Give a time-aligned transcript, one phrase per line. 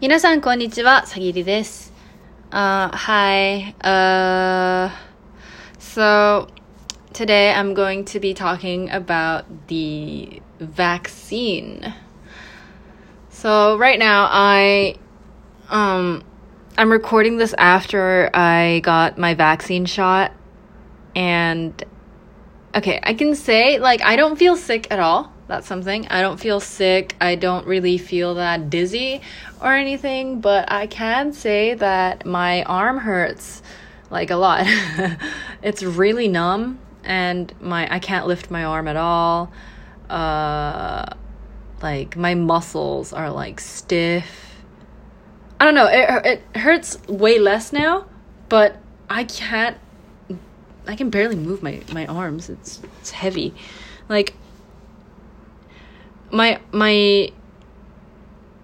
[0.00, 1.92] 皆さんこんにちは、さぎりです。
[2.50, 3.74] Uh, hi.
[3.80, 4.90] Uh,
[5.78, 6.48] so
[7.12, 11.94] today I'm going to be talking about the vaccine.
[13.30, 14.96] So right now I
[15.70, 16.22] um
[16.76, 20.32] I'm recording this after I got my vaccine shot
[21.14, 21.84] and
[22.74, 25.32] okay, I can say like I don't feel sick at all.
[25.47, 26.07] that's something.
[26.09, 27.15] I don't feel sick.
[27.21, 29.21] I don't really feel that dizzy
[29.61, 33.61] or anything, but I can say that my arm hurts
[34.09, 34.65] like a lot.
[35.61, 39.51] it's really numb and my I can't lift my arm at all.
[40.09, 41.05] Uh
[41.81, 44.55] like my muscles are like stiff.
[45.59, 45.87] I don't know.
[45.87, 48.05] It it hurts way less now,
[48.49, 48.77] but
[49.09, 49.77] I can't
[50.87, 52.49] I can barely move my my arms.
[52.49, 53.53] It's it's heavy.
[54.09, 54.33] Like
[56.31, 57.31] my my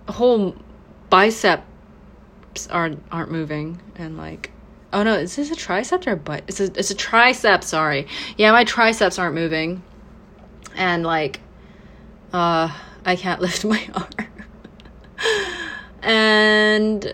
[0.10, 0.56] whole
[1.10, 1.64] biceps
[2.70, 4.52] aren't aren't moving and like
[4.92, 8.08] oh no is this a tricep or a bi- it's a it's a tricep sorry
[8.38, 9.82] yeah my triceps aren't moving
[10.76, 11.40] and like
[12.34, 12.70] uh
[13.06, 14.28] I can't lift my arm
[16.02, 17.06] and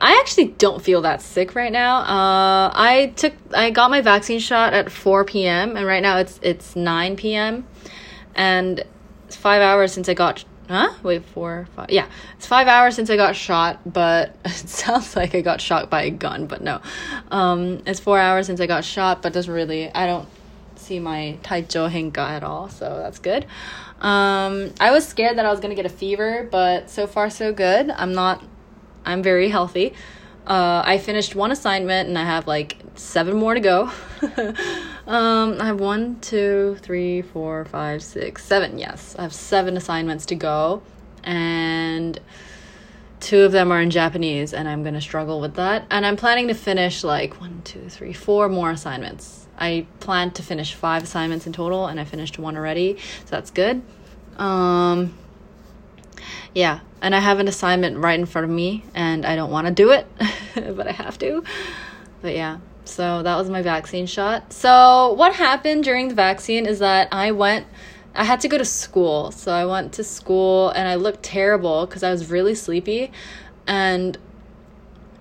[0.00, 1.98] I actually don't feel that sick right now.
[2.00, 5.76] Uh, I took I got my vaccine shot at 4 p.m.
[5.76, 7.66] and right now it's it's 9 p.m.
[8.34, 8.84] and
[9.28, 10.88] it's five hours since I got huh?
[11.02, 12.06] Wait four five yeah.
[12.38, 16.02] It's five hours since I got shot but it sounds like I got shot by
[16.04, 16.80] a gun but no.
[17.30, 20.26] Um it's four hours since I got shot but doesn't really I don't
[20.76, 23.44] see my taicho henka at all so that's good.
[24.00, 27.52] Um I was scared that I was gonna get a fever but so far so
[27.52, 27.90] good.
[27.90, 28.42] I'm not
[29.04, 29.92] I'm very healthy.
[30.46, 33.92] Uh, I finished one assignment and I have like seven more to go.
[35.08, 38.78] um, I have one, two, three, four, five, six, seven.
[38.78, 40.82] Yes, I have seven assignments to go,
[41.24, 42.20] and
[43.18, 45.86] two of them are in Japanese, and I'm gonna struggle with that.
[45.90, 49.46] And I'm planning to finish like one, two, three, four more assignments.
[49.58, 53.50] I plan to finish five assignments in total, and I finished one already, so that's
[53.50, 53.82] good.
[54.36, 55.14] Um,
[56.54, 59.66] yeah and i have an assignment right in front of me and i don't want
[59.66, 60.06] to do it
[60.54, 61.42] but i have to
[62.22, 64.52] but yeah so that was my vaccine shot.
[64.52, 67.66] So what happened during the vaccine is that i went
[68.14, 69.30] i had to go to school.
[69.30, 73.12] So i went to school and i looked terrible because i was really sleepy.
[73.66, 74.16] And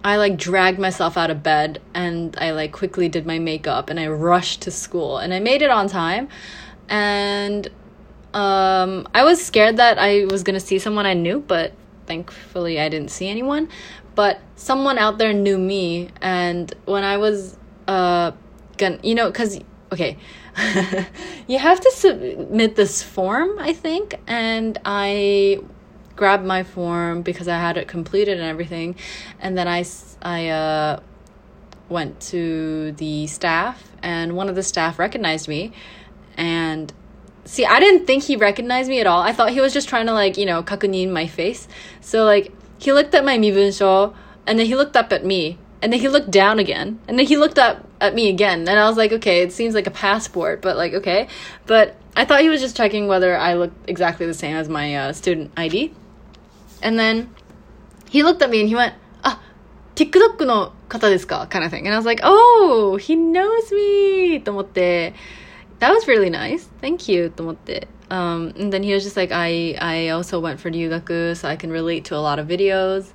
[0.03, 3.99] i like dragged myself out of bed and i like quickly did my makeup and
[3.99, 6.29] i rushed to school and i made it on time.
[6.89, 7.69] And
[8.33, 11.73] um, I was scared that I was gonna see someone I knew, but
[12.05, 13.69] thankfully I didn't see anyone.
[14.15, 17.56] But someone out there knew me, and when I was
[17.87, 18.31] uh,
[18.77, 19.59] gonna, you know, cause
[19.91, 20.17] okay,
[21.47, 25.59] you have to submit this form, I think, and I
[26.15, 28.95] grabbed my form because I had it completed and everything,
[29.39, 29.85] and then I
[30.21, 30.99] I uh
[31.89, 35.71] went to the staff, and one of the staff recognized me,
[36.35, 36.93] and
[37.47, 39.21] see i didn't think he recognized me at all.
[39.21, 41.67] I thought he was just trying to like you know kakunin my face.
[42.01, 44.13] So like he looked at my mibunsho
[44.45, 47.26] and then he looked up at me and then he looked down again and then
[47.26, 49.90] he looked up at me again and i was like okay it seems like a
[49.90, 51.28] passport but like okay
[51.66, 54.94] but i thought he was just checking whether i looked exactly the same as my
[54.94, 55.92] uh, student id
[56.82, 57.34] and then
[58.10, 58.94] he looked at me and he went
[59.24, 59.40] ah
[59.94, 65.14] TikTok の方ですか kind of thing and I was like oh he knows me と思って
[65.82, 66.68] that was really nice.
[66.80, 67.28] Thank you.
[67.30, 67.88] と思って.
[68.08, 71.56] Um, and then he was just like, I, I also went for Ryugaku, so I
[71.56, 73.10] can relate to a lot of videos,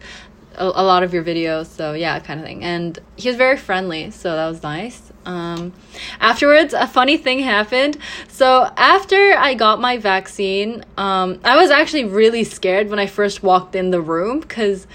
[0.56, 1.66] a, a lot of your videos.
[1.66, 2.62] So yeah, kind of thing.
[2.64, 5.12] And he was very friendly, so that was nice.
[5.24, 5.72] Um,
[6.20, 7.96] afterwards, a funny thing happened.
[8.28, 13.42] So after I got my vaccine, um, I was actually really scared when I first
[13.42, 14.86] walked in the room because,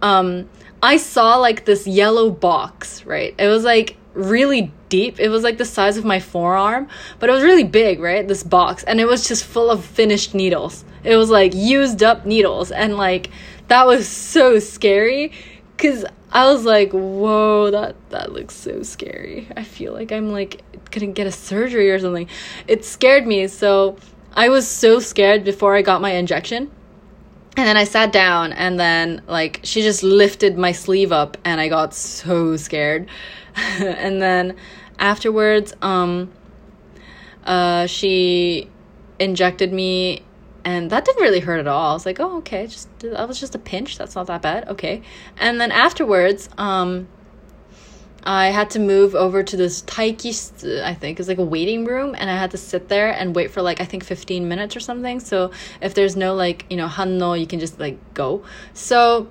[0.00, 0.48] um,
[0.82, 3.34] I saw like this yellow box, right?
[3.38, 5.20] It was like really deep.
[5.20, 6.88] It was like the size of my forearm,
[7.20, 8.26] but it was really big, right?
[8.26, 10.84] This box, and it was just full of finished needles.
[11.04, 13.30] It was like used up needles, and like
[13.72, 15.32] that was so scary
[15.74, 20.60] because I was like, "Whoa, that that looks so scary." I feel like I'm like
[20.90, 22.28] gonna get a surgery or something.
[22.68, 23.96] It scared me, so
[24.34, 26.70] I was so scared before I got my injection.
[27.56, 31.58] And then I sat down, and then like she just lifted my sleeve up, and
[31.58, 33.08] I got so scared.
[33.56, 34.54] and then
[34.98, 36.30] afterwards um
[37.44, 38.68] uh she
[39.18, 40.22] injected me
[40.64, 41.90] and that didn't really hurt at all.
[41.90, 43.98] I was like, "Oh, okay, just that was just a pinch.
[43.98, 45.02] That's not that bad." Okay.
[45.38, 47.08] And then afterwards, um
[48.24, 52.14] I had to move over to this taiki, I think, it's like a waiting room,
[52.16, 54.80] and I had to sit there and wait for like I think 15 minutes or
[54.80, 55.18] something.
[55.18, 55.50] So
[55.80, 58.44] if there's no like, you know, hanno, you can just like go.
[58.74, 59.28] So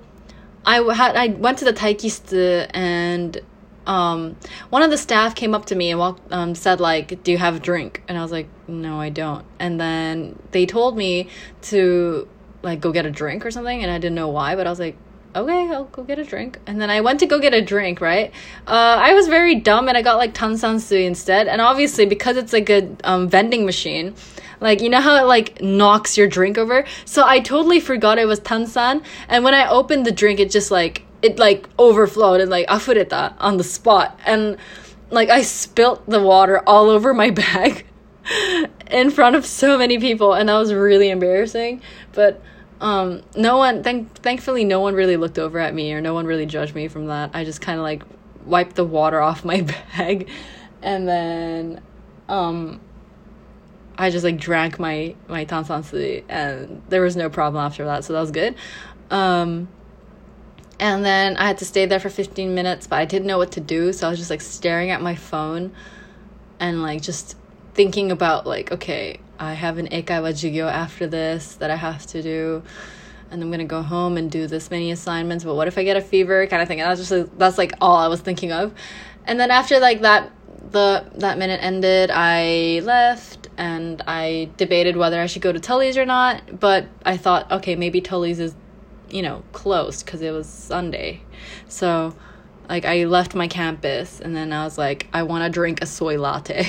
[0.66, 3.40] I had I went to the taikisutsu and
[3.86, 4.36] um,
[4.70, 7.38] one of the staff came up to me and walked, um, said like, "Do you
[7.38, 11.28] have a drink?" And I was like, "No, I don't." And then they told me
[11.62, 12.28] to
[12.62, 14.78] like go get a drink or something, and I didn't know why, but I was
[14.78, 14.96] like,
[15.34, 18.00] "Okay, I'll go get a drink." And then I went to go get a drink.
[18.00, 18.30] Right?
[18.66, 21.48] Uh, I was very dumb, and I got like tansansui instead.
[21.48, 24.14] And obviously, because it's like a um, vending machine,
[24.60, 26.84] like you know how it like knocks your drink over.
[27.04, 30.70] So I totally forgot it was tansan, and when I opened the drink, it just
[30.70, 34.18] like it like overflowed and like afureta on the spot.
[34.26, 34.58] And
[35.10, 37.86] like I spilt the water all over my bag
[38.90, 41.80] in front of so many people and that was really embarrassing.
[42.12, 42.42] But
[42.80, 46.26] um no one thank thankfully no one really looked over at me or no one
[46.26, 47.30] really judged me from that.
[47.32, 48.02] I just kind of like
[48.44, 49.60] wiped the water off my
[49.96, 50.28] bag.
[50.82, 51.80] And then
[52.28, 52.80] um
[53.96, 58.12] I just like drank my my tansansui and there was no problem after that so
[58.14, 58.56] that was good.
[59.10, 59.68] Um
[60.82, 63.52] and then I had to stay there for 15 minutes, but I didn't know what
[63.52, 63.92] to do.
[63.92, 65.70] So I was just like staring at my phone
[66.58, 67.36] and like just
[67.72, 72.20] thinking about like, okay, I have an eikaiwa Jugyo after this that I have to
[72.20, 72.64] do.
[73.30, 75.44] And I'm gonna go home and do this many assignments.
[75.44, 76.48] But what if I get a fever?
[76.48, 76.80] Kind of thing.
[76.80, 78.74] And that's just that's like all I was thinking of.
[79.24, 80.32] And then after like that,
[80.72, 85.96] the that minute ended, I left and I debated whether I should go to Tully's
[85.96, 86.58] or not.
[86.58, 88.56] But I thought, okay, maybe Tully's is
[89.12, 91.22] you know, closed because it was Sunday.
[91.68, 92.16] So,
[92.68, 95.86] like, I left my campus and then I was like, I want to drink a
[95.86, 96.66] soy latte.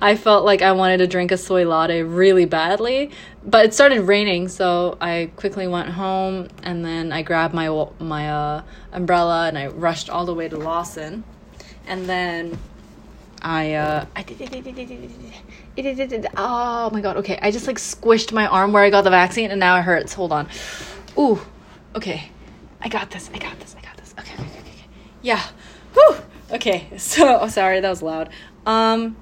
[0.00, 3.10] I felt like I wanted to drink a soy latte really badly,
[3.44, 8.30] but it started raining, so I quickly went home and then I grabbed my my
[8.30, 8.62] uh,
[8.92, 11.24] umbrella and I rushed all the way to Lawson,
[11.86, 12.58] and then
[13.40, 18.72] I uh I did it, oh my god okay I just like squished my arm
[18.72, 20.48] where I got the vaccine and now it hurts hold on
[21.18, 21.40] Ooh,
[21.94, 22.30] okay.
[22.80, 23.30] I got this.
[23.32, 23.76] I got this.
[23.78, 24.14] I got this.
[24.18, 24.86] Okay, okay, okay, okay.
[25.22, 25.42] Yeah.
[25.94, 26.16] Whew.
[26.52, 26.88] Okay.
[26.98, 28.30] So, oh, sorry, that was loud.
[28.66, 29.16] Um,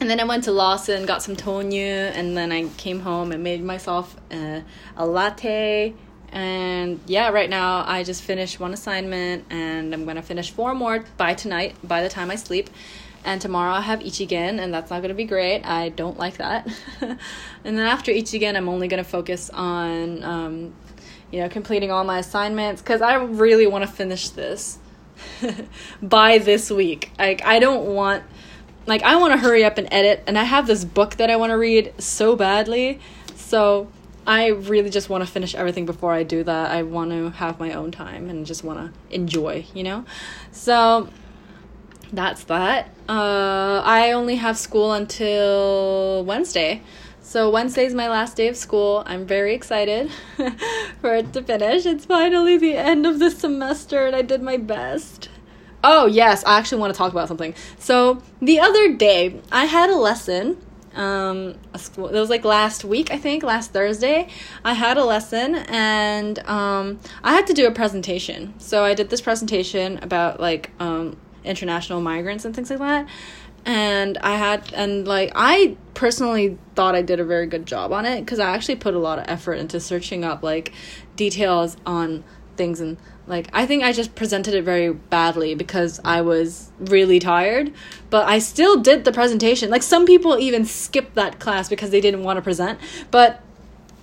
[0.00, 3.42] and then I went to Lawson, got some tonyu, and then I came home and
[3.42, 4.60] made myself uh,
[4.96, 5.94] a latte.
[6.30, 11.04] And yeah, right now I just finished one assignment, and I'm gonna finish four more
[11.16, 11.76] by tonight.
[11.82, 12.68] By the time I sleep,
[13.24, 15.62] and tomorrow I have Ichigen, and that's not gonna be great.
[15.62, 16.68] I don't like that.
[17.00, 17.18] and
[17.64, 20.74] then after Ichigen, I'm only gonna focus on um,
[21.30, 24.78] you know, completing all my assignments because I really want to finish this
[26.02, 27.10] by this week.
[27.18, 28.22] Like, I don't want,
[28.86, 31.36] like, I want to hurry up and edit, and I have this book that I
[31.36, 33.00] want to read so badly.
[33.34, 33.88] So,
[34.26, 36.70] I really just want to finish everything before I do that.
[36.72, 40.04] I want to have my own time and just want to enjoy, you know?
[40.50, 41.08] So,
[42.12, 42.90] that's that.
[43.08, 46.82] Uh, I only have school until Wednesday.
[47.26, 49.02] So Wednesday's my last day of school.
[49.04, 50.12] I'm very excited
[51.00, 51.84] for it to finish.
[51.84, 55.28] It's finally the end of the semester and I did my best.
[55.82, 57.52] Oh, yes, I actually want to talk about something.
[57.80, 60.58] So, the other day, I had a lesson
[60.94, 64.26] um a school, it was like last week i think last thursday
[64.64, 69.10] i had a lesson and um i had to do a presentation so i did
[69.10, 71.14] this presentation about like um
[71.44, 73.06] international migrants and things like that
[73.66, 78.06] and I had and like I personally thought I did a very good job on
[78.06, 80.72] it because I actually put a lot of effort into searching up like
[81.16, 82.22] details on
[82.56, 82.96] things and
[83.26, 87.72] like I think I just presented it very badly because I was really tired,
[88.08, 89.68] but I still did the presentation.
[89.68, 92.78] Like some people even skipped that class because they didn't want to present,
[93.10, 93.42] but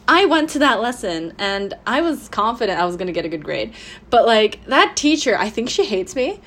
[0.10, 3.30] I went to that lesson and I was confident I was going to get a
[3.30, 3.74] good grade.
[4.10, 6.42] But like that teacher, I think she hates me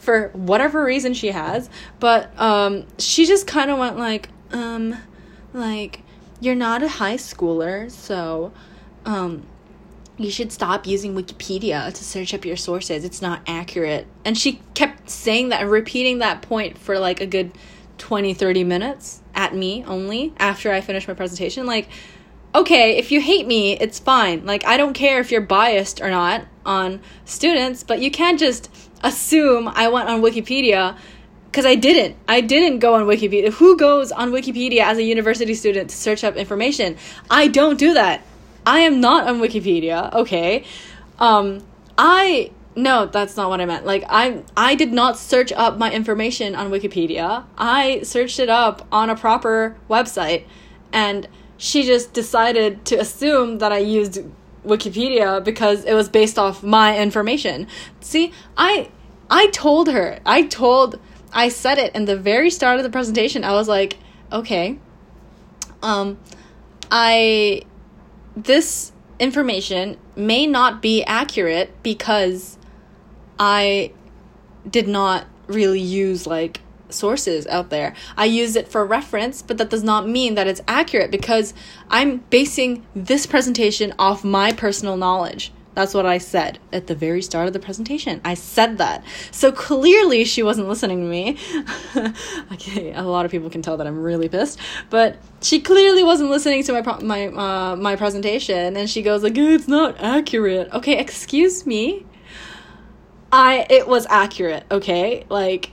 [0.00, 4.96] for whatever reason she has but um she just kind of went like um
[5.52, 6.02] like
[6.40, 8.52] you're not a high schooler so
[9.04, 9.42] um
[10.20, 13.04] you should stop using wikipedia to search up your sources.
[13.06, 14.06] It's not accurate.
[14.22, 17.52] And she kept saying that and repeating that point for like a good
[17.96, 21.64] 20 30 minutes at me only after i finished my presentation.
[21.64, 21.88] Like
[22.54, 24.44] okay, if you hate me, it's fine.
[24.44, 28.68] Like, I don't care if you're biased or not on students, but you can't just
[29.02, 30.96] assume I went on Wikipedia
[31.50, 32.16] because I didn't.
[32.28, 33.52] I didn't go on Wikipedia.
[33.54, 36.96] Who goes on Wikipedia as a university student to search up information?
[37.28, 38.22] I don't do that.
[38.64, 40.12] I am not on Wikipedia.
[40.14, 40.64] Okay.
[41.18, 41.64] Um,
[41.98, 43.84] I no, that's not what I meant.
[43.84, 47.44] Like I I did not search up my information on Wikipedia.
[47.58, 50.44] I searched it up on a proper website
[50.92, 54.20] and she just decided to assume that I used
[54.64, 57.66] Wikipedia because it was based off my information.
[58.00, 58.90] See, I
[59.30, 60.18] I told her.
[60.26, 60.98] I told
[61.32, 63.44] I said it in the very start of the presentation.
[63.44, 63.96] I was like,
[64.32, 64.78] "Okay.
[65.82, 66.18] Um
[66.90, 67.62] I
[68.36, 72.58] this information may not be accurate because
[73.38, 73.92] I
[74.68, 76.60] did not really use like
[76.94, 77.94] sources out there.
[78.16, 81.54] I use it for reference, but that does not mean that it's accurate because
[81.88, 85.52] I'm basing this presentation off my personal knowledge.
[85.74, 88.20] That's what I said at the very start of the presentation.
[88.24, 89.04] I said that.
[89.30, 91.38] So clearly she wasn't listening to me.
[92.52, 94.58] okay, a lot of people can tell that I'm really pissed,
[94.90, 99.22] but she clearly wasn't listening to my pro- my uh, my presentation and she goes
[99.22, 100.72] like it's not accurate.
[100.72, 102.04] Okay, excuse me.
[103.32, 105.24] I it was accurate, okay?
[105.28, 105.70] Like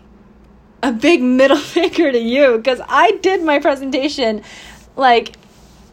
[0.83, 4.43] a big middle finger to you because I did my presentation
[4.95, 5.35] like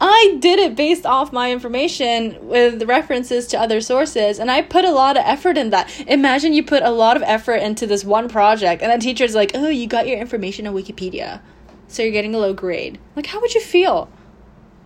[0.01, 4.85] I did it based off my information with references to other sources, and I put
[4.85, 5.89] a lot of effort in that.
[6.09, 9.53] Imagine you put a lot of effort into this one project, and the teacher's like,
[9.55, 11.41] "Oh, you got your information on Wikipedia,
[11.89, 14.11] so you're getting a low grade." Like, how would you feel?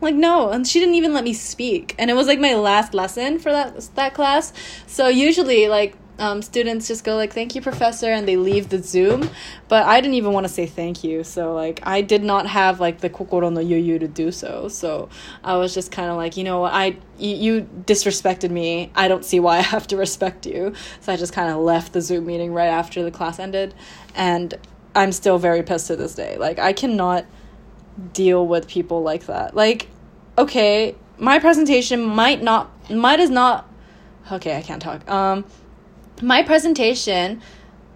[0.00, 2.94] Like, no, and she didn't even let me speak, and it was like my last
[2.94, 4.52] lesson for that that class.
[4.86, 8.82] So usually, like um, students just go like thank you professor and they leave the
[8.82, 9.28] zoom.
[9.68, 12.80] But i didn't even want to say thank you so like i did not have
[12.80, 14.68] like the kokoro no yuyu to do so.
[14.68, 15.08] So
[15.44, 18.90] i was just kind of like you know what i you, you disrespected me.
[18.94, 20.74] I don't see why i have to respect you.
[21.00, 23.74] So i just kind of left the zoom meeting right after the class ended.
[24.14, 24.54] And
[24.94, 26.36] i'm still very pissed to this day.
[26.36, 27.26] Like i cannot
[28.12, 29.54] deal with people like that.
[29.54, 29.88] Like
[30.36, 33.68] okay my presentation might not might is not
[34.32, 35.08] okay i can't talk.
[35.08, 35.44] Um
[36.22, 37.42] my presentation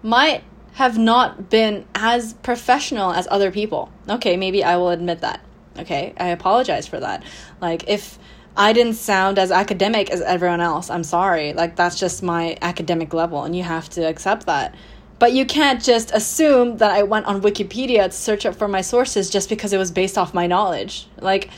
[0.01, 3.91] might have not been as professional as other people.
[4.09, 5.41] Okay, maybe I will admit that.
[5.77, 7.23] Okay, I apologize for that.
[7.61, 8.17] Like, if
[8.55, 11.53] I didn't sound as academic as everyone else, I'm sorry.
[11.53, 14.75] Like, that's just my academic level, and you have to accept that.
[15.19, 18.81] But you can't just assume that I went on Wikipedia to search up for my
[18.81, 21.07] sources just because it was based off my knowledge.
[21.19, 21.49] Like,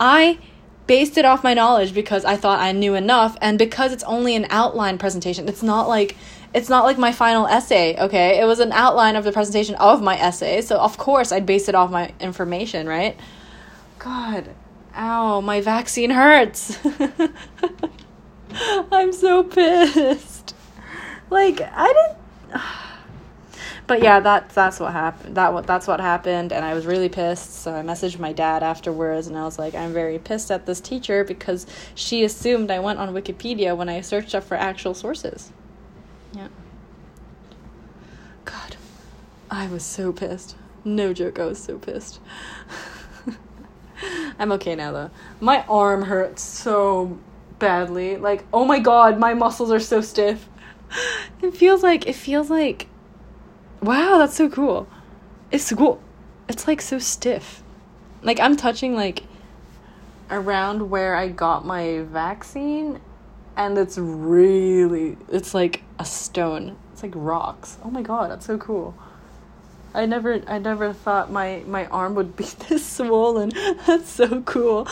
[0.00, 0.38] I
[0.92, 4.36] based it off my knowledge because I thought I knew enough and because it's only
[4.36, 5.48] an outline presentation.
[5.48, 6.16] It's not like
[6.52, 8.38] it's not like my final essay, okay?
[8.38, 10.60] It was an outline of the presentation of my essay.
[10.60, 13.18] So of course I'd base it off my information, right?
[13.98, 14.50] God.
[14.94, 16.78] Ow, my vaccine hurts.
[18.92, 20.54] I'm so pissed.
[21.30, 22.18] Like, I didn't
[23.92, 25.36] but yeah, that's that's what happened.
[25.36, 27.56] That what that's what happened, and I was really pissed.
[27.56, 30.80] So I messaged my dad afterwards, and I was like, I'm very pissed at this
[30.80, 35.52] teacher because she assumed I went on Wikipedia when I searched up for actual sources.
[36.32, 36.48] Yeah.
[38.46, 38.76] God,
[39.50, 40.56] I was so pissed.
[40.86, 42.18] No joke, I was so pissed.
[44.38, 45.10] I'm okay now though.
[45.38, 47.18] My arm hurts so
[47.58, 48.16] badly.
[48.16, 50.48] Like, oh my god, my muscles are so stiff.
[51.42, 52.86] It feels like it feels like
[53.82, 54.86] Wow, that's so cool.
[55.50, 56.00] It's cool.
[56.48, 57.62] It's like so stiff.
[58.22, 59.24] Like I'm touching like
[60.30, 63.00] around where I got my vaccine
[63.56, 66.76] and it's really it's like a stone.
[66.92, 67.78] It's like rocks.
[67.84, 68.94] Oh my god, that's so cool.
[69.94, 73.50] I never I never thought my my arm would be this swollen.
[73.86, 74.86] That's so cool.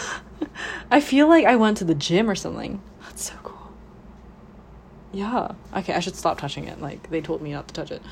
[0.90, 2.82] I feel like I went to the gym or something.
[3.02, 3.72] That's so cool.
[5.12, 5.52] Yeah.
[5.76, 6.80] Okay, I should stop touching it.
[6.80, 8.02] Like they told me not to touch it.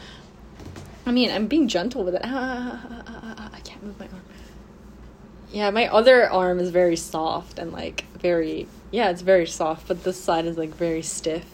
[1.09, 2.21] I mean, I'm being gentle with it.
[2.23, 4.23] Ah, ah, ah, I can't move my arm.
[5.51, 10.05] Yeah, my other arm is very soft and like very yeah, it's very soft, but
[10.05, 11.47] this side is like very stiff,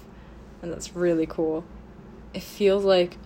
[0.60, 1.62] and that's really cool.
[2.32, 3.16] It feels like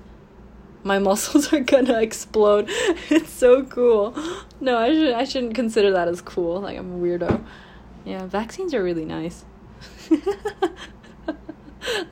[0.83, 2.67] my muscles are gonna explode.
[3.09, 4.15] it's so cool.
[4.61, 6.61] No, I should I shouldn't consider that as cool.
[6.61, 7.43] Like I'm a weirdo.
[8.05, 9.47] Yeah, vaccines are really nice.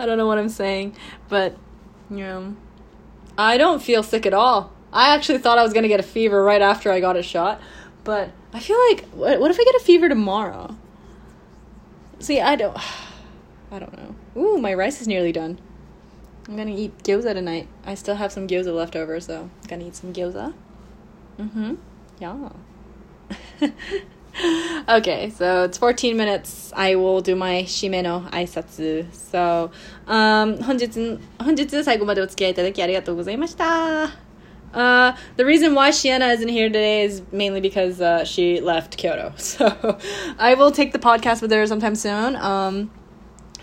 [0.01, 0.97] I don't know what I'm saying,
[1.29, 1.55] but
[2.09, 2.53] yeah.
[3.39, 4.73] I don't feel sick at all.
[4.93, 7.61] I actually thought I was gonna get a fever right after I got a shot,
[8.05, 10.77] but I feel like what, what if I get a fever tomorrow?
[12.19, 12.77] See, I don't,
[13.71, 14.15] I don't know.
[14.41, 15.59] Ooh, my rice is nearly done.
[16.49, 17.69] I'm gonna eat gyoza tonight.
[17.85, 20.55] I still have some gyoza left over, so I'm gonna eat some gyoza.
[21.39, 21.75] Mm-hmm.
[22.21, 22.51] Yeah.
[24.88, 26.72] okay, so it's 14 minutes.
[26.76, 29.72] I will do my 締めの挨拶 So,
[30.08, 34.32] um, 本日、本日最後までお付き合いいただきありがとうございました。
[34.74, 39.34] Uh, the reason why Shiena isn't here today is mainly because uh, she left Kyoto.
[39.38, 39.98] So
[40.40, 42.38] I will take the podcast with her sometime soon.
[42.38, 42.90] Um,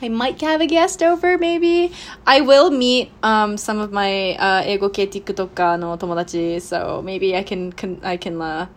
[0.02, 1.92] I might have a guest over, maybe.
[2.26, 7.72] I will meet um, some of my uh, 英語系 TikToker の友達, so maybe I can,
[7.72, 8.68] can I can uh,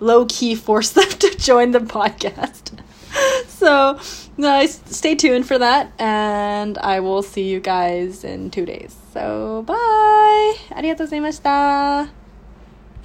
[0.00, 2.78] low key force them to join the podcast.
[3.48, 3.98] so
[4.42, 8.96] uh, stay tuned for that, and I will see you guys in two days.
[9.12, 10.54] So bye.
[10.74, 12.23] ありがとうございました。